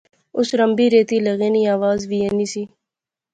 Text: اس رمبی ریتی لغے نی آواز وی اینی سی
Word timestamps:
اس 0.37 0.47
رمبی 0.59 0.87
ریتی 0.93 1.17
لغے 1.25 1.49
نی 1.53 1.61
آواز 1.75 1.99
وی 2.09 2.19
اینی 2.25 2.47
سی 2.53 2.63